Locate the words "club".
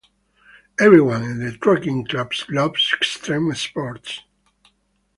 2.07-2.31